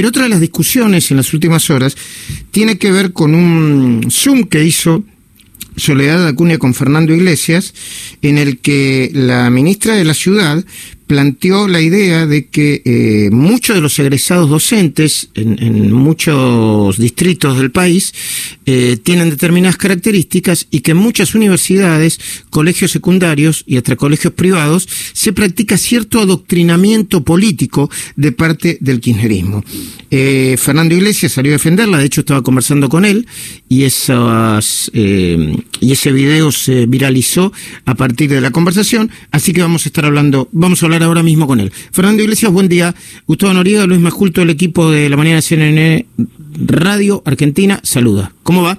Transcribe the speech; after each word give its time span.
Pero 0.00 0.08
otra 0.08 0.22
de 0.22 0.30
las 0.30 0.40
discusiones 0.40 1.10
en 1.10 1.18
las 1.18 1.34
últimas 1.34 1.68
horas 1.68 1.94
tiene 2.52 2.78
que 2.78 2.90
ver 2.90 3.12
con 3.12 3.34
un 3.34 4.06
Zoom 4.10 4.44
que 4.44 4.64
hizo 4.64 5.04
Soledad 5.76 6.26
Acuña 6.26 6.56
con 6.56 6.72
Fernando 6.72 7.14
Iglesias, 7.14 7.74
en 8.22 8.38
el 8.38 8.60
que 8.60 9.10
la 9.12 9.50
ministra 9.50 9.96
de 9.96 10.06
la 10.06 10.14
Ciudad 10.14 10.64
planteó 11.10 11.66
la 11.66 11.80
idea 11.80 12.24
de 12.24 12.46
que 12.46 12.82
eh, 12.84 13.30
muchos 13.32 13.74
de 13.74 13.82
los 13.82 13.98
egresados 13.98 14.48
docentes 14.48 15.28
en, 15.34 15.90
muchos 15.90 16.98
distritos 16.98 17.58
del 17.58 17.72
país 17.72 18.14
eh, 18.64 18.96
tienen 19.02 19.28
determinadas 19.28 19.76
características 19.76 20.68
y 20.70 20.82
que 20.82 20.92
en 20.92 20.98
muchas 20.98 21.34
universidades, 21.34 22.20
colegios 22.48 22.92
secundarios 22.92 23.64
y 23.66 23.76
hasta 23.76 23.96
colegios 23.96 24.34
privados 24.34 24.88
se 25.12 25.32
practica 25.32 25.76
cierto 25.78 26.20
adoctrinamiento 26.20 27.24
político 27.24 27.90
de 28.14 28.30
parte 28.30 28.78
del 28.80 29.00
kirchnerismo. 29.00 29.64
Eh, 30.12 30.54
Fernando 30.60 30.94
Iglesias 30.94 31.32
salió 31.32 31.50
a 31.50 31.58
defenderla, 31.58 31.98
de 31.98 32.04
hecho 32.04 32.20
estaba 32.20 32.42
conversando 32.42 32.88
con 32.88 33.04
él 33.04 33.26
y, 33.68 33.82
esas, 33.82 34.92
y 34.94 35.90
ese 35.92 36.12
video 36.12 36.52
se 36.52 36.86
viralizó 36.86 37.52
a 37.84 37.96
partir 37.96 38.30
de 38.30 38.40
la 38.40 38.52
conversación, 38.52 39.10
así 39.32 39.52
que 39.52 39.62
vamos 39.62 39.86
a 39.86 39.88
estar 39.88 40.04
hablando, 40.04 40.48
vamos 40.52 40.80
a 40.84 40.86
hablar 40.86 40.99
ahora 41.02 41.22
mismo 41.22 41.46
con 41.46 41.60
él. 41.60 41.70
Fernando 41.92 42.22
Iglesias, 42.22 42.52
buen 42.52 42.68
día. 42.68 42.94
Gustavo 43.26 43.52
Noriega, 43.54 43.86
Luis 43.86 44.00
Majulto, 44.00 44.42
el 44.42 44.50
equipo 44.50 44.90
de 44.90 45.08
la 45.08 45.16
mañana 45.16 45.40
CNN 45.40 46.06
Radio 46.66 47.22
Argentina, 47.24 47.80
saluda. 47.82 48.32
¿Cómo 48.42 48.62
va? 48.62 48.78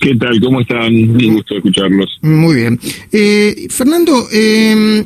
¿Qué, 0.00 0.14
tal? 0.14 0.40
¿Cómo 0.40 0.60
están? 0.60 0.94
Un 0.94 1.34
gusto 1.34 1.56
escucharlos. 1.56 2.18
Muy 2.22 2.54
bien. 2.54 2.78
Eh, 3.10 3.66
Fernando, 3.68 4.28
em, 4.30 5.04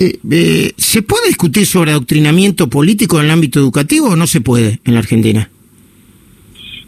eh, 0.00 0.18
eh, 0.30 0.72
¿se 0.76 1.02
puede 1.02 1.28
discutir 1.28 1.64
sobre 1.64 1.92
adoctrinamiento 1.92 2.68
político 2.68 3.20
en 3.20 3.26
el 3.26 3.30
ámbito 3.30 3.60
educativo 3.60 4.08
o 4.08 4.16
no 4.16 4.26
se 4.26 4.40
puede 4.40 4.80
en 4.84 4.94
la 4.94 5.00
Argentina? 5.00 5.48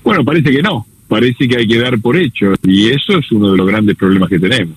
Bueno, 0.02 0.24
parece 0.24 0.50
que 0.50 0.62
no. 0.62 0.84
Parece 1.06 1.48
que 1.48 1.56
hay 1.58 1.68
que 1.68 1.78
dar 1.78 1.98
por 2.00 2.16
hecho. 2.16 2.54
Y 2.64 2.88
eso 2.88 3.18
es 3.18 3.30
uno 3.30 3.52
de 3.52 3.56
los 3.56 3.66
grandes 3.66 3.96
problemas 3.96 4.28
que 4.28 4.40
tenemos 4.40 4.76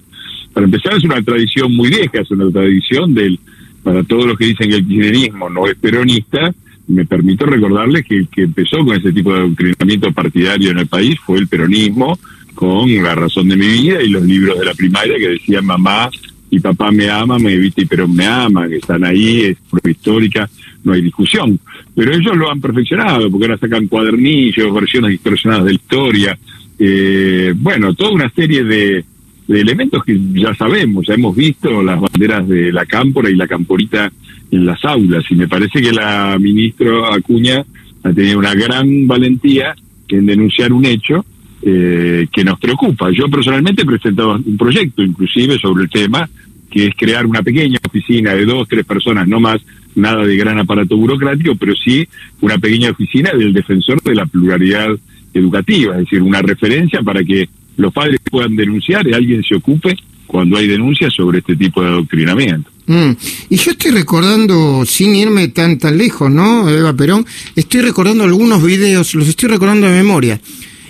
para 0.53 0.65
empezar 0.65 0.93
es 0.93 1.03
una 1.03 1.21
tradición 1.21 1.75
muy 1.75 1.89
vieja, 1.89 2.21
es 2.21 2.31
una 2.31 2.49
tradición 2.51 3.13
del, 3.13 3.39
para 3.83 4.03
todos 4.03 4.25
los 4.25 4.37
que 4.37 4.45
dicen 4.45 4.69
que 4.69 4.75
el 4.77 4.87
kirchnerismo 4.87 5.49
no 5.49 5.67
es 5.67 5.75
peronista, 5.75 6.53
me 6.87 7.05
permito 7.05 7.45
recordarles 7.45 8.05
que 8.05 8.17
el 8.17 8.27
que 8.27 8.43
empezó 8.43 8.79
con 8.79 8.97
ese 8.97 9.13
tipo 9.13 9.33
de 9.33 9.39
adoctrinamiento 9.39 10.11
partidario 10.11 10.71
en 10.71 10.79
el 10.79 10.87
país 10.87 11.19
fue 11.19 11.39
el 11.39 11.47
peronismo, 11.47 12.19
con 12.53 12.93
La 13.01 13.15
razón 13.15 13.47
de 13.47 13.55
mi 13.55 13.65
vida 13.65 14.03
y 14.03 14.09
los 14.09 14.23
libros 14.23 14.59
de 14.59 14.65
la 14.65 14.73
primaria 14.73 15.17
que 15.17 15.29
decían 15.29 15.65
mamá 15.65 16.09
y 16.49 16.59
papá 16.59 16.91
me 16.91 17.09
ama, 17.09 17.39
me 17.39 17.57
viste 17.57 17.83
y 17.83 17.85
pero 17.85 18.07
me 18.07 18.25
ama, 18.25 18.67
que 18.67 18.75
están 18.75 19.05
ahí, 19.05 19.41
es 19.41 19.57
histórica, 19.89 20.49
no 20.83 20.91
hay 20.91 21.01
discusión. 21.01 21.57
Pero 21.95 22.13
ellos 22.13 22.35
lo 22.35 22.51
han 22.51 22.59
perfeccionado, 22.59 23.31
porque 23.31 23.45
ahora 23.45 23.57
sacan 23.57 23.87
cuadernillos, 23.87 24.73
versiones 24.73 25.11
distorsionadas 25.11 25.65
de 25.65 25.71
la 25.71 25.75
historia, 25.75 26.39
eh, 26.77 27.53
bueno, 27.55 27.93
toda 27.93 28.11
una 28.11 28.29
serie 28.31 28.63
de, 28.63 29.05
de 29.47 29.61
elementos 29.61 30.03
que 30.03 30.19
ya 30.33 30.53
sabemos, 30.55 31.05
ya 31.07 31.13
hemos 31.13 31.35
visto 31.35 31.81
las 31.81 31.99
banderas 31.99 32.47
de 32.47 32.71
la 32.71 32.85
cámpora 32.85 33.29
y 33.29 33.35
la 33.35 33.47
camporita 33.47 34.11
en 34.51 34.65
las 34.65 34.83
aulas, 34.85 35.23
y 35.29 35.35
me 35.35 35.47
parece 35.47 35.81
que 35.81 35.91
la 35.91 36.37
ministra 36.39 37.13
Acuña 37.13 37.63
ha 38.03 38.13
tenido 38.13 38.39
una 38.39 38.53
gran 38.53 39.07
valentía 39.07 39.73
en 40.09 40.25
denunciar 40.25 40.73
un 40.73 40.85
hecho 40.85 41.25
eh, 41.61 42.27
que 42.31 42.43
nos 42.43 42.59
preocupa. 42.59 43.11
Yo 43.11 43.27
personalmente 43.29 43.83
he 43.83 43.85
presentado 43.85 44.33
un 44.33 44.57
proyecto, 44.57 45.03
inclusive, 45.03 45.59
sobre 45.59 45.83
el 45.83 45.89
tema, 45.89 46.27
que 46.69 46.87
es 46.87 46.95
crear 46.95 47.25
una 47.25 47.43
pequeña 47.43 47.77
oficina 47.85 48.33
de 48.33 48.45
dos, 48.45 48.67
tres 48.67 48.85
personas, 48.85 49.27
no 49.27 49.39
más, 49.39 49.61
nada 49.95 50.25
de 50.25 50.37
gran 50.37 50.57
aparato 50.57 50.95
burocrático, 50.97 51.55
pero 51.55 51.75
sí 51.75 52.07
una 52.39 52.57
pequeña 52.57 52.91
oficina 52.91 53.31
del 53.33 53.53
defensor 53.53 54.01
de 54.01 54.15
la 54.15 54.25
pluralidad 54.25 54.89
educativa, 55.33 55.93
es 55.93 56.05
decir, 56.05 56.21
una 56.21 56.41
referencia 56.41 57.01
para 57.01 57.23
que 57.23 57.49
los 57.77 57.93
padres 57.93 58.20
puedan 58.31 58.55
denunciar 58.55 59.05
y 59.07 59.13
alguien 59.13 59.43
se 59.43 59.55
ocupe 59.55 59.95
cuando 60.25 60.57
hay 60.57 60.65
denuncias 60.67 61.13
sobre 61.13 61.39
este 61.39 61.57
tipo 61.57 61.81
de 61.83 61.89
adoctrinamiento. 61.89 62.71
Mm. 62.87 63.11
Y 63.49 63.55
yo 63.57 63.71
estoy 63.71 63.91
recordando, 63.91 64.85
sin 64.85 65.13
irme 65.13 65.49
tan 65.49 65.77
tan 65.77 65.97
lejos, 65.97 66.31
¿no, 66.31 66.69
Eva 66.69 66.93
Perón? 66.93 67.25
Estoy 67.55 67.81
recordando 67.81 68.23
algunos 68.23 68.63
videos, 68.63 69.13
los 69.13 69.27
estoy 69.27 69.49
recordando 69.49 69.87
de 69.87 69.93
memoria. 69.93 70.39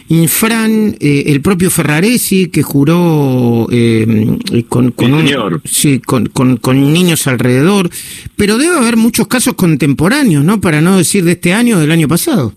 Infran, 0.09 0.97
eh, 0.99 1.23
el 1.27 1.41
propio 1.41 1.71
Ferraresi, 1.71 2.47
que 2.47 2.63
juró 2.63 3.67
eh, 3.71 4.27
con, 4.67 4.91
con, 4.91 5.25
sí, 5.63 5.99
con, 5.99 6.27
con, 6.27 6.93
niños 6.93 7.27
alrededor, 7.27 7.89
pero 8.35 8.57
debe 8.57 8.77
haber 8.77 8.97
muchos 8.97 9.27
casos 9.27 9.53
contemporáneos, 9.53 10.43
¿no? 10.43 10.59
Para 10.59 10.81
no 10.81 10.97
decir 10.97 11.23
de 11.23 11.31
este 11.31 11.53
año 11.53 11.77
o 11.77 11.79
del 11.79 11.91
año 11.91 12.09
pasado. 12.09 12.53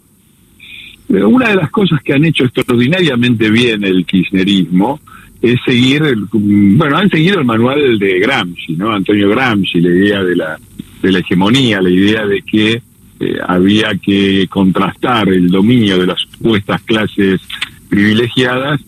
Una 1.09 1.51
de 1.51 1.57
las 1.57 1.71
cosas 1.71 2.03
que 2.03 2.15
han 2.15 2.25
hecho 2.25 2.45
extraordinariamente 2.45 3.51
bien 3.51 3.85
el 3.85 4.05
kirchnerismo 4.07 5.01
es 5.43 5.61
seguir, 5.65 6.03
el, 6.03 6.25
bueno, 6.33 6.97
han 6.97 7.11
seguido 7.11 7.39
el 7.39 7.45
manual 7.45 7.99
de 7.99 8.19
Gramsci, 8.19 8.77
¿no? 8.77 8.93
Antonio 8.93 9.29
Gramsci, 9.29 9.81
la 9.81 9.91
idea 9.91 10.25
de 10.25 10.37
la, 10.37 10.59
de 11.03 11.13
la 11.13 11.19
hegemonía, 11.19 11.83
la 11.83 11.91
idea 11.91 12.27
de 12.27 12.41
que 12.43 12.83
eh, 13.21 13.39
había 13.47 13.95
que 13.97 14.47
contrastar 14.49 15.29
el 15.29 15.49
dominio 15.51 15.99
de 15.99 16.07
las 16.07 16.21
supuestas 16.21 16.81
clases 16.83 17.41
privilegiadas, 17.89 18.81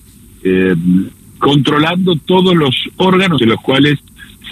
eh, 0.42 0.74
controlando 1.38 2.16
todos 2.24 2.56
los 2.56 2.74
órganos 2.96 3.38
de 3.38 3.46
los 3.46 3.60
cuales 3.60 3.98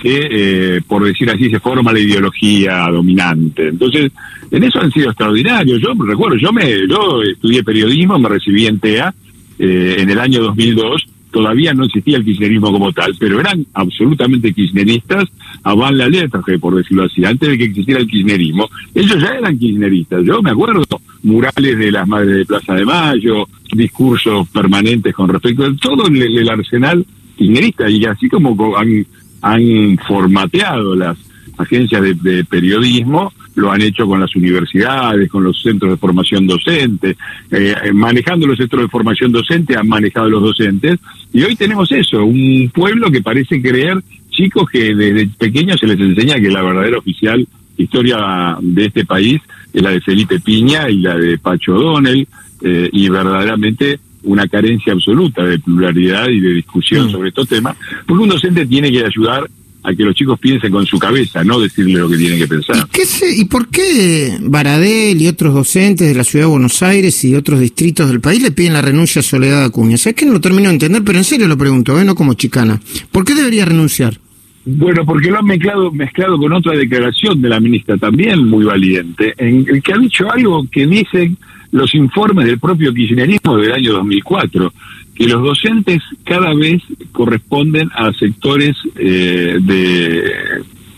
eh, 0.07 0.81
por 0.87 1.05
decir 1.05 1.31
así, 1.31 1.49
se 1.49 1.61
forma 1.61 1.93
la 1.93 1.99
ideología 1.99 2.87
dominante. 2.91 3.69
Entonces, 3.69 4.13
en 4.51 4.63
eso 4.63 4.81
han 4.81 4.93
sido 4.93 5.09
extraordinarios. 5.09 5.81
Yo 5.81 5.95
recuerdo, 5.95 6.37
yo 6.37 6.53
me 6.53 6.87
yo 6.89 7.23
estudié 7.23 7.65
periodismo, 7.65 8.19
me 8.19 8.29
recibí 8.29 8.67
en 8.67 8.79
TEA 8.79 9.15
eh, 9.59 9.97
en 9.99 10.11
el 10.11 10.19
año 10.19 10.43
2002. 10.43 11.07
Todavía 11.31 11.75
no 11.75 11.85
existía 11.85 12.19
el 12.19 12.25
kirchnerismo 12.25 12.71
como 12.71 12.93
tal, 12.93 13.17
pero 13.19 13.41
eran 13.41 13.67
absolutamente 13.75 14.53
kirchneristas 14.53 15.25
a 15.65 15.75
van 15.75 15.99
la 15.99 16.09
letra, 16.09 16.41
por 16.61 16.77
decirlo 16.77 17.05
así, 17.05 17.25
antes 17.25 17.49
de 17.49 17.59
que 17.59 17.65
existiera 17.65 18.01
el 18.01 18.07
kirchnerismo. 18.07 18.69
Ellos 18.95 19.21
ya 19.21 19.35
eran 19.35 19.59
kirchneristas. 19.59 20.25
Yo 20.25 20.41
me 20.43 20.51
acuerdo 20.51 20.85
murales 21.25 21.79
de 21.79 21.91
las 21.91 22.07
madres 22.07 22.37
de 22.37 22.45
Plaza 22.45 22.75
de 22.75 22.85
Mayo, 22.85 23.49
discursos 23.73 24.49
permanentes 24.51 25.15
con 25.15 25.29
respecto 25.29 25.65
a 25.65 25.75
todo 25.77 26.07
el, 26.07 26.49
arsenal 26.49 27.05
kirchnerista. 27.37 27.91
Y 27.91 28.05
así 28.05 28.29
como 28.29 28.77
han 28.77 29.05
han 29.45 29.99
formateado 29.99 30.97
las 30.97 31.19
agencias 31.59 32.03
de, 32.23 32.45
periodismo, 32.45 33.33
lo 33.57 33.71
han 33.71 33.83
hecho 33.83 34.07
con 34.07 34.19
las 34.19 34.35
universidades, 34.35 35.31
con 35.31 35.45
los 35.45 35.63
centros 35.63 35.93
de 35.93 35.97
formación 35.99 36.47
docente, 36.47 37.17
eh, 37.51 37.75
manejando 37.93 38.47
los 38.47 38.57
centros 38.57 38.83
de 38.83 38.89
formación 38.89 39.31
docente, 39.33 39.77
han 39.77 39.87
manejado 39.87 40.31
los 40.31 40.43
docentes, 40.43 40.99
y 41.33 41.43
hoy 41.43 41.57
tenemos 41.57 41.93
eso, 41.93 42.25
un 42.25 42.71
pueblo 42.75 43.11
que 43.11 43.23
parece 43.23 43.61
creer, 43.61 44.03
chicos 44.31 44.69
que 44.71 44.95
desde 44.95 45.27
pequeños 45.27 45.79
se 45.79 45.87
les 45.87 46.01
enseña 46.01 46.41
que 46.41 46.51
la 46.51 46.63
verdadera 46.63 46.99
oficial 46.99 47.47
historia 47.77 48.57
de 48.61 48.87
este 48.87 49.05
país 49.05 49.43
es 49.75 49.83
la 49.83 49.91
de 49.91 50.01
Felipe 50.01 50.41
Piña 50.41 50.89
y 50.89 51.01
la 51.01 51.17
de 51.17 51.37
Pacho 51.37 51.75
O'Donnell, 51.75 52.27
eh, 52.63 52.89
y 52.91 53.11
verdaderamente 53.11 54.01
una 54.25 54.49
carencia 54.49 54.93
absoluta 54.93 55.45
de 55.45 55.59
pluralidad 55.59 56.29
y 56.29 56.41
de 56.41 56.51
discusión 56.51 57.07
mm. 57.07 57.11
sobre 57.11 57.29
estos 57.29 57.49
temas, 57.49 57.77
porque 58.07 58.23
un 58.23 58.29
docente 58.29 58.67
tiene 58.67 58.91
que 58.91 59.05
ayudar 59.05 59.49
a 59.85 59.95
que 59.95 60.03
los 60.03 60.15
chicos 60.15 60.41
piensen 60.41 60.73
con 60.73 60.87
su 60.87 60.99
cabeza, 60.99 61.45
no 61.45 61.61
decirle 61.61 62.01
lo 62.01 62.09
que 62.09 62.17
tienen 62.17 62.39
que 62.39 62.49
pensar. 62.49 62.77
¿Y, 62.77 62.91
qué 62.91 63.05
¿Y 63.37 63.45
por 63.45 63.69
qué 63.69 64.39
Baradel 64.41 65.21
y 65.21 65.29
otros 65.29 65.53
docentes 65.53 66.09
de 66.09 66.15
la 66.15 66.25
ciudad 66.25 66.47
de 66.47 66.51
Buenos 66.51 66.83
Aires 66.83 67.23
y 67.25 67.35
otros 67.35 67.61
distritos 67.61 68.09
del 68.09 68.21
país 68.21 68.43
le 68.43 68.51
piden 68.51 68.73
la 68.73 68.83
renuncia 68.83 69.21
a 69.21 69.23
Soledad 69.23 69.63
Acuña? 69.63 69.97
Es 69.97 70.15
que 70.15 70.25
no 70.25 70.33
lo 70.33 70.41
termino 70.41 70.69
de 70.69 70.75
entender, 70.75 71.03
pero 71.05 71.19
en 71.19 71.25
serio 71.25 71.47
lo 71.47 71.59
pregunto, 71.59 72.01
¿eh? 72.01 72.05
no 72.05 72.15
como 72.15 72.33
chicana. 72.33 72.81
¿Por 73.13 73.27
qué 73.27 73.35
debería 73.35 73.67
renunciar? 73.67 74.19
Bueno, 74.65 75.05
porque 75.05 75.31
lo 75.31 75.41
han 75.41 75.45
mezclado, 75.45 75.93
mezclado 75.93 76.39
con 76.39 76.51
otra 76.55 76.73
declaración 76.73 77.43
de 77.43 77.51
la 77.51 77.61
ministra 77.61 77.99
también 77.99 78.49
muy 78.49 78.65
valiente, 78.65 79.35
en 79.37 79.67
el 79.69 79.83
que 79.83 79.93
ha 79.93 79.99
dicho 79.99 80.33
algo 80.33 80.67
que 80.73 80.87
dicen 80.87 81.37
los 81.75 81.93
informes 81.97 82.47
del 82.47 82.61
propio 82.61 82.95
kirchnerismo 82.95 83.57
del 83.57 83.73
año 83.73 83.95
2004, 83.95 84.73
que 85.13 85.27
los 85.27 85.43
docentes 85.43 86.01
cada 86.23 86.55
vez 86.55 86.81
corresponden 87.11 87.91
a 87.97 88.13
sectores 88.13 88.77
eh, 88.95 89.59
de, 89.61 90.33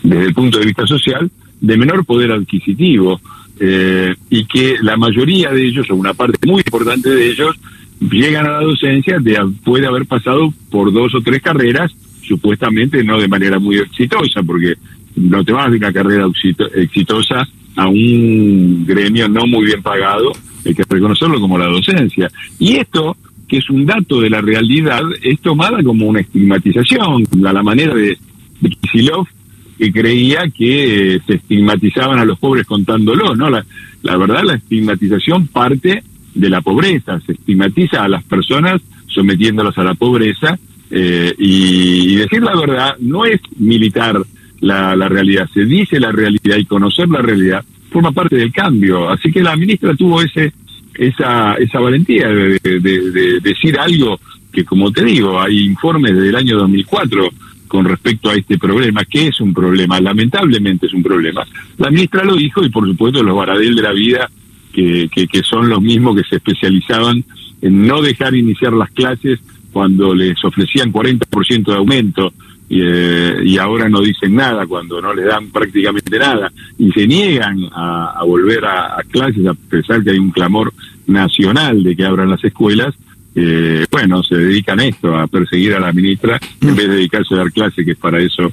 desde 0.02 0.24
el 0.26 0.34
punto 0.34 0.58
de 0.58 0.66
vista 0.66 0.86
social 0.86 1.30
de 1.62 1.76
menor 1.78 2.04
poder 2.04 2.30
adquisitivo 2.30 3.18
eh, 3.58 4.14
y 4.28 4.44
que 4.44 4.76
la 4.82 4.98
mayoría 4.98 5.50
de 5.50 5.66
ellos, 5.66 5.88
o 5.88 5.94
una 5.94 6.12
parte 6.12 6.46
muy 6.46 6.58
importante 6.58 7.08
de 7.08 7.30
ellos, 7.30 7.56
llegan 7.98 8.44
a 8.44 8.60
la 8.60 8.60
docencia 8.60 9.16
de 9.18 9.38
haber 9.38 10.04
pasado 10.04 10.52
por 10.70 10.92
dos 10.92 11.14
o 11.14 11.22
tres 11.22 11.40
carreras, 11.40 11.90
supuestamente 12.20 13.02
no 13.02 13.18
de 13.18 13.28
manera 13.28 13.58
muy 13.58 13.78
exitosa, 13.78 14.42
porque 14.42 14.74
no 15.16 15.44
te 15.44 15.52
vas 15.52 15.70
de 15.70 15.78
una 15.78 15.92
carrera 15.92 16.26
exitosa 16.74 17.46
a 17.76 17.88
un 17.88 18.84
gremio 18.86 19.28
no 19.28 19.46
muy 19.46 19.66
bien 19.66 19.82
pagado 19.82 20.32
hay 20.66 20.74
que 20.74 20.82
reconocerlo 20.88 21.40
como 21.40 21.58
la 21.58 21.66
docencia. 21.66 22.30
Y 22.58 22.76
esto, 22.76 23.16
que 23.48 23.58
es 23.58 23.70
un 23.70 23.86
dato 23.86 24.20
de 24.20 24.30
la 24.30 24.40
realidad, 24.40 25.02
es 25.22 25.40
tomada 25.40 25.82
como 25.82 26.06
una 26.06 26.20
estigmatización, 26.20 27.24
a 27.44 27.52
la 27.52 27.62
manera 27.62 27.94
de, 27.94 28.18
de 28.60 28.70
que 29.78 29.92
creía 29.92 30.48
que 30.48 31.16
eh, 31.16 31.20
se 31.26 31.34
estigmatizaban 31.34 32.18
a 32.18 32.24
los 32.24 32.38
pobres 32.38 32.66
contándolo, 32.66 33.36
¿no? 33.36 33.50
La, 33.50 33.64
la 34.02 34.16
verdad, 34.16 34.42
la 34.44 34.54
estigmatización 34.54 35.48
parte 35.48 36.02
de 36.34 36.50
la 36.50 36.62
pobreza, 36.62 37.20
se 37.20 37.32
estigmatiza 37.32 38.02
a 38.02 38.08
las 38.08 38.24
personas 38.24 38.80
sometiéndolas 39.06 39.76
a 39.78 39.84
la 39.84 39.94
pobreza 39.94 40.58
eh, 40.90 41.34
y, 41.38 42.16
decir 42.16 42.42
la 42.42 42.54
verdad 42.54 42.96
no 43.00 43.24
es 43.24 43.40
militar 43.58 44.22
la, 44.60 44.96
la 44.96 45.08
realidad, 45.08 45.48
se 45.52 45.64
dice 45.64 46.00
la 46.00 46.12
realidad 46.12 46.56
y 46.56 46.64
conocer 46.64 47.08
la 47.08 47.22
realidad 47.22 47.64
forma 47.90 48.12
parte 48.12 48.36
del 48.36 48.52
cambio. 48.52 49.08
Así 49.08 49.30
que 49.30 49.42
la 49.42 49.56
ministra 49.56 49.94
tuvo 49.94 50.20
ese 50.22 50.52
esa, 50.98 51.54
esa 51.54 51.80
valentía 51.80 52.28
de, 52.28 52.58
de, 52.58 53.40
decir 53.40 53.78
algo 53.78 54.18
que, 54.52 54.64
como 54.64 54.90
te 54.90 55.04
digo, 55.04 55.40
hay 55.40 55.64
informes 55.64 56.16
del 56.16 56.34
año 56.34 56.58
2004 56.58 57.28
con 57.68 57.84
respecto 57.84 58.30
a 58.30 58.34
este 58.34 58.58
problema, 58.58 59.04
que 59.04 59.28
es 59.28 59.40
un 59.40 59.52
problema, 59.52 60.00
lamentablemente 60.00 60.86
es 60.86 60.94
un 60.94 61.02
problema. 61.02 61.44
La 61.78 61.90
ministra 61.90 62.24
lo 62.24 62.36
dijo 62.36 62.64
y 62.64 62.70
por 62.70 62.86
supuesto 62.86 63.22
los 63.22 63.36
Baradel 63.36 63.74
de 63.74 63.82
la 63.82 63.92
vida, 63.92 64.30
que, 64.72 65.08
que, 65.12 65.26
que 65.26 65.42
son 65.42 65.68
los 65.68 65.80
mismos 65.80 66.16
que 66.16 66.24
se 66.28 66.36
especializaban 66.36 67.24
en 67.62 67.86
no 67.86 68.00
dejar 68.00 68.34
iniciar 68.34 68.72
las 68.72 68.90
clases 68.90 69.40
cuando 69.72 70.14
les 70.14 70.42
ofrecían 70.44 70.92
40% 70.92 71.64
de 71.64 71.74
aumento 71.74 72.32
eh, 72.68 73.40
y 73.44 73.58
ahora 73.58 73.88
no 73.88 74.00
dicen 74.00 74.34
nada 74.34 74.66
cuando 74.66 75.00
no 75.00 75.14
les 75.14 75.26
dan 75.26 75.48
prácticamente 75.50 76.18
nada. 76.18 76.52
Y 76.78 76.90
se 76.92 77.06
niegan 77.06 77.68
a, 77.72 78.22
volver 78.24 78.64
a, 78.64 78.96
clases 79.10 79.46
a 79.46 79.54
pesar 79.54 80.02
que 80.02 80.10
hay 80.10 80.18
un 80.18 80.30
clamor 80.30 80.72
nacional 81.06 81.82
de 81.82 81.94
que 81.94 82.04
abran 82.04 82.30
las 82.30 82.42
escuelas, 82.42 82.94
eh, 83.34 83.84
bueno, 83.90 84.22
se 84.22 84.36
dedican 84.36 84.80
a 84.80 84.86
esto, 84.86 85.14
a 85.16 85.26
perseguir 85.26 85.74
a 85.74 85.80
la 85.80 85.92
ministra 85.92 86.40
en 86.60 86.74
vez 86.74 86.88
de 86.88 86.96
dedicarse 86.96 87.34
a 87.34 87.38
dar 87.38 87.52
clases, 87.52 87.84
que 87.84 87.92
es 87.92 87.98
para 87.98 88.18
eso 88.18 88.50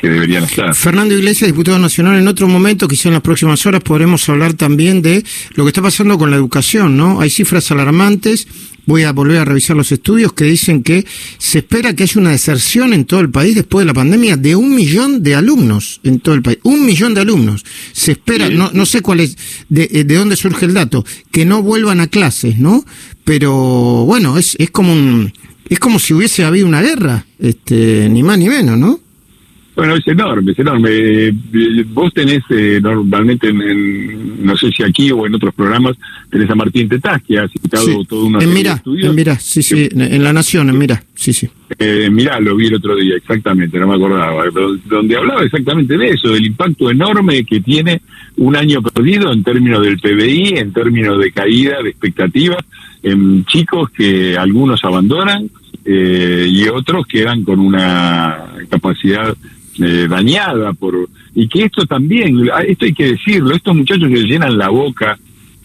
que, 0.00 0.08
deberían 0.08 0.44
estar. 0.44 0.74
Fernando 0.74 1.14
Iglesias, 1.14 1.50
diputado 1.50 1.78
nacional, 1.78 2.18
en 2.18 2.28
otro 2.28 2.48
momento, 2.48 2.88
quizá 2.88 3.08
en 3.08 3.14
las 3.14 3.22
próximas 3.22 3.64
horas, 3.66 3.82
podremos 3.82 4.28
hablar 4.28 4.54
también 4.54 5.02
de 5.02 5.24
lo 5.54 5.64
que 5.64 5.68
está 5.68 5.82
pasando 5.82 6.18
con 6.18 6.30
la 6.30 6.36
educación, 6.36 6.96
¿no? 6.96 7.20
Hay 7.20 7.30
cifras 7.30 7.70
alarmantes. 7.70 8.46
Voy 8.86 9.04
a 9.04 9.12
volver 9.12 9.38
a 9.38 9.44
revisar 9.46 9.76
los 9.76 9.90
estudios 9.92 10.34
que 10.34 10.44
dicen 10.44 10.82
que 10.82 11.06
se 11.38 11.58
espera 11.58 11.94
que 11.94 12.02
haya 12.02 12.20
una 12.20 12.32
deserción 12.32 12.92
en 12.92 13.06
todo 13.06 13.20
el 13.20 13.30
país 13.30 13.54
después 13.54 13.82
de 13.82 13.86
la 13.86 13.94
pandemia 13.94 14.36
de 14.36 14.56
un 14.56 14.74
millón 14.74 15.22
de 15.22 15.34
alumnos 15.34 16.00
en 16.04 16.20
todo 16.20 16.34
el 16.34 16.42
país. 16.42 16.58
Un 16.64 16.84
millón 16.84 17.14
de 17.14 17.22
alumnos. 17.22 17.64
Se 17.92 18.12
espera, 18.12 18.50
no, 18.50 18.70
no 18.74 18.84
sé 18.84 19.00
cuál 19.00 19.20
es, 19.20 19.38
de, 19.70 19.88
eh, 19.90 20.04
de 20.04 20.14
dónde 20.16 20.36
surge 20.36 20.66
el 20.66 20.74
dato, 20.74 21.04
que 21.30 21.46
no 21.46 21.62
vuelvan 21.62 22.00
a 22.00 22.08
clases, 22.08 22.58
¿no? 22.58 22.84
Pero 23.24 24.04
bueno, 24.04 24.36
es, 24.36 24.54
es 24.58 24.70
como 24.70 24.92
un, 24.92 25.32
es 25.68 25.78
como 25.78 25.98
si 25.98 26.12
hubiese 26.12 26.44
habido 26.44 26.66
una 26.66 26.82
guerra, 26.82 27.24
este, 27.38 28.08
ni 28.10 28.22
más 28.22 28.38
ni 28.38 28.48
menos, 28.48 28.78
¿no? 28.78 29.00
Bueno, 29.74 29.96
es 29.96 30.06
enorme, 30.06 30.52
es 30.52 30.58
enorme. 30.58 30.88
Eh, 30.92 31.32
vos 31.88 32.12
tenés 32.14 32.42
eh, 32.50 32.78
normalmente, 32.80 33.48
en, 33.48 34.44
no 34.44 34.56
sé 34.56 34.70
si 34.70 34.84
aquí 34.84 35.10
o 35.10 35.26
en 35.26 35.34
otros 35.34 35.52
programas, 35.54 35.96
tenés 36.30 36.48
a 36.48 36.54
Martín 36.54 36.88
Tetaz, 36.88 37.22
que 37.22 37.38
ha 37.38 37.48
citado 37.48 38.04
todo 38.04 38.26
una 38.26 38.38
en 38.38 38.52
Mira, 38.52 38.80
En 38.86 39.14
Mira, 39.14 39.36
sí, 39.38 39.62
sí, 39.62 39.88
en 39.92 40.22
La 40.22 40.32
Nación, 40.32 40.68
en 40.70 40.78
Mira, 40.78 41.02
sí, 41.14 41.32
sí. 41.32 41.48
Eh, 41.76 42.08
Mira, 42.10 42.38
lo 42.38 42.54
vi 42.54 42.66
el 42.66 42.74
otro 42.74 42.94
día, 42.94 43.16
exactamente, 43.16 43.78
no 43.78 43.88
me 43.88 43.96
acordaba, 43.96 44.44
donde 44.84 45.16
hablaba 45.16 45.42
exactamente 45.42 45.96
de 45.98 46.10
eso, 46.10 46.28
del 46.28 46.46
impacto 46.46 46.88
enorme 46.88 47.44
que 47.44 47.60
tiene 47.60 48.00
un 48.36 48.54
año 48.54 48.80
perdido 48.80 49.32
en 49.32 49.42
términos 49.42 49.82
del 49.82 49.98
PBI, 49.98 50.54
en 50.56 50.72
términos 50.72 51.18
de 51.18 51.32
caída, 51.32 51.82
de 51.82 51.90
expectativas, 51.90 52.64
en 53.02 53.44
chicos 53.46 53.90
que 53.90 54.36
algunos 54.36 54.84
abandonan, 54.84 55.50
eh, 55.84 56.46
y 56.48 56.66
otros 56.68 57.06
quedan 57.06 57.42
con 57.42 57.58
una 57.60 58.44
capacidad 58.70 59.36
eh, 59.80 60.06
dañada 60.08 60.72
por 60.72 61.08
y 61.34 61.48
que 61.48 61.64
esto 61.64 61.84
también 61.86 62.48
esto 62.66 62.84
hay 62.84 62.94
que 62.94 63.12
decirlo 63.12 63.54
estos 63.54 63.74
muchachos 63.74 64.08
se 64.08 64.24
llenan 64.24 64.56
la 64.56 64.68
boca 64.68 65.18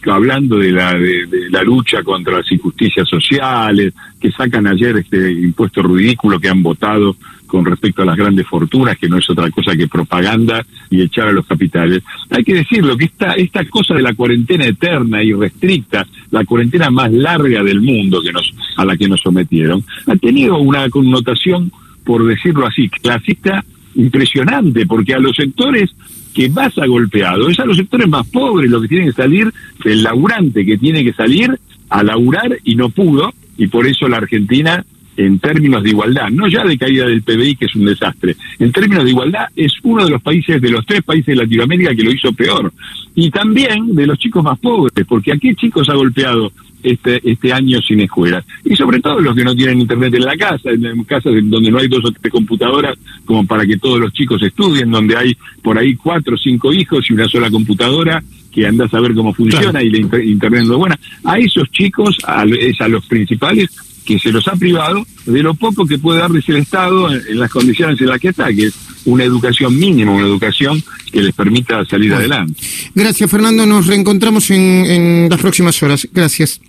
hablando 0.08 0.56
de 0.58 0.72
la 0.72 0.94
de, 0.94 1.26
la 1.50 1.62
lucha 1.62 2.02
contra 2.02 2.38
las 2.38 2.50
injusticias 2.50 3.08
sociales 3.08 3.92
que 4.18 4.30
sacan 4.30 4.66
ayer 4.66 4.96
este 4.96 5.32
impuesto 5.32 5.82
ridículo 5.82 6.40
que 6.40 6.48
han 6.48 6.62
votado 6.62 7.16
con 7.46 7.64
respecto 7.64 8.02
a 8.02 8.06
las 8.06 8.16
grandes 8.16 8.46
fortunas 8.46 8.96
que 8.96 9.08
no 9.08 9.18
es 9.18 9.28
otra 9.28 9.50
cosa 9.50 9.76
que 9.76 9.88
propaganda 9.88 10.64
y 10.88 11.02
echar 11.02 11.28
a 11.28 11.32
los 11.32 11.46
capitales. 11.46 12.02
Hay 12.30 12.44
que 12.44 12.54
decirlo 12.54 12.96
que 12.96 13.06
esta 13.06 13.32
esta 13.32 13.64
cosa 13.64 13.94
de 13.94 14.02
la 14.02 14.14
cuarentena 14.14 14.66
eterna 14.66 15.22
y 15.22 15.32
restricta 15.32 16.06
la 16.30 16.44
cuarentena 16.44 16.90
más 16.90 17.12
larga 17.12 17.62
del 17.62 17.80
mundo 17.80 18.22
que 18.22 18.32
nos 18.32 18.54
a 18.76 18.84
la 18.84 18.96
que 18.96 19.08
nos 19.08 19.20
sometieron 19.20 19.84
ha 20.06 20.16
tenido 20.16 20.58
una 20.58 20.88
connotación 20.88 21.72
por 22.04 22.24
decirlo 22.26 22.66
así 22.66 22.88
clasista 22.88 23.64
impresionante, 23.94 24.86
porque 24.86 25.14
a 25.14 25.18
los 25.18 25.36
sectores 25.36 25.90
que 26.34 26.48
más 26.48 26.76
ha 26.78 26.86
golpeado 26.86 27.48
es 27.48 27.58
a 27.58 27.64
los 27.64 27.76
sectores 27.76 28.08
más 28.08 28.26
pobres, 28.28 28.70
los 28.70 28.82
que 28.82 28.88
tienen 28.88 29.08
que 29.08 29.14
salir, 29.14 29.52
el 29.84 30.02
laburante 30.02 30.64
que 30.64 30.78
tiene 30.78 31.04
que 31.04 31.12
salir 31.12 31.58
a 31.88 32.02
laburar 32.02 32.56
y 32.64 32.76
no 32.76 32.88
pudo, 32.88 33.32
y 33.56 33.66
por 33.66 33.86
eso 33.86 34.08
la 34.08 34.18
Argentina, 34.18 34.84
en 35.16 35.38
términos 35.40 35.82
de 35.82 35.90
igualdad, 35.90 36.30
no 36.30 36.48
ya 36.48 36.64
de 36.64 36.78
caída 36.78 37.06
del 37.06 37.22
PBI, 37.22 37.56
que 37.56 37.64
es 37.66 37.74
un 37.74 37.84
desastre, 37.84 38.36
en 38.58 38.70
términos 38.72 39.04
de 39.04 39.10
igualdad 39.10 39.46
es 39.56 39.72
uno 39.82 40.04
de 40.04 40.10
los 40.10 40.22
países, 40.22 40.62
de 40.62 40.70
los 40.70 40.86
tres 40.86 41.02
países 41.02 41.26
de 41.26 41.42
Latinoamérica 41.42 41.94
que 41.94 42.04
lo 42.04 42.12
hizo 42.12 42.32
peor, 42.32 42.72
y 43.14 43.30
también 43.30 43.94
de 43.94 44.06
los 44.06 44.18
chicos 44.18 44.44
más 44.44 44.58
pobres, 44.60 45.04
porque 45.06 45.32
aquí 45.32 45.54
chicos 45.56 45.88
ha 45.88 45.94
golpeado 45.94 46.52
este, 46.82 47.20
este 47.30 47.52
año 47.52 47.80
sin 47.82 48.00
escuelas. 48.00 48.44
Y 48.64 48.76
sobre 48.76 49.00
todo 49.00 49.20
los 49.20 49.34
que 49.34 49.44
no 49.44 49.54
tienen 49.54 49.80
internet 49.80 50.14
en 50.14 50.24
la 50.24 50.36
casa, 50.36 50.70
en 50.70 51.04
casas 51.04 51.32
donde 51.42 51.70
no 51.70 51.78
hay 51.78 51.88
dos 51.88 52.04
o 52.04 52.12
tres 52.12 52.32
computadoras 52.32 52.96
como 53.24 53.46
para 53.46 53.66
que 53.66 53.78
todos 53.78 54.00
los 54.00 54.12
chicos 54.12 54.42
estudien, 54.42 54.90
donde 54.90 55.16
hay 55.16 55.36
por 55.62 55.78
ahí 55.78 55.94
cuatro 55.94 56.34
o 56.34 56.38
cinco 56.38 56.72
hijos 56.72 57.08
y 57.08 57.12
una 57.12 57.28
sola 57.28 57.50
computadora 57.50 58.22
que 58.52 58.66
anda 58.66 58.84
a 58.84 58.88
saber 58.88 59.14
cómo 59.14 59.32
funciona 59.32 59.82
y 59.82 59.90
la 59.90 60.24
internet 60.24 60.64
no 60.64 60.74
es 60.74 60.78
buena. 60.78 61.00
A 61.24 61.38
esos 61.38 61.70
chicos, 61.70 62.16
a, 62.24 62.44
es 62.44 62.80
a 62.80 62.88
los 62.88 63.06
principales, 63.06 63.70
que 64.04 64.18
se 64.18 64.32
los 64.32 64.46
ha 64.48 64.56
privado 64.56 65.06
de 65.26 65.42
lo 65.42 65.54
poco 65.54 65.86
que 65.86 65.98
puede 65.98 66.20
darles 66.20 66.48
el 66.48 66.56
Estado 66.56 67.12
en, 67.12 67.38
las 67.38 67.50
condiciones 67.50 68.00
en 68.00 68.08
las 68.08 68.18
que 68.18 68.28
está, 68.28 68.52
que 68.52 68.66
es 68.66 68.74
una 69.04 69.24
educación 69.24 69.78
mínima, 69.78 70.12
una 70.12 70.26
educación 70.26 70.82
que 71.12 71.22
les 71.22 71.34
permita 71.34 71.84
salir 71.84 72.12
adelante. 72.12 72.60
Gracias, 72.94 73.30
Fernando. 73.30 73.66
Nos 73.66 73.86
reencontramos 73.86 74.50
en, 74.50 74.60
en 74.86 75.28
las 75.30 75.40
próximas 75.40 75.80
horas. 75.82 76.08
Gracias. 76.12 76.60